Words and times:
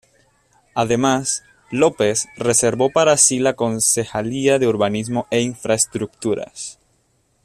Además, 0.73 1.43
López 1.69 2.27
reservó 2.35 2.89
para 2.89 3.15
sí 3.17 3.37
la 3.37 3.53
concejalía 3.55 4.57
de 4.57 4.67
Urbanismo 4.67 5.27
e 5.29 5.41
Infraestructuras. 5.41 6.79